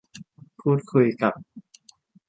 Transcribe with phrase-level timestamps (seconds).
[0.59, 1.33] พูดคุยกับ